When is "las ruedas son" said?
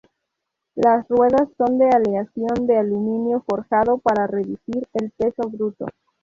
0.73-1.77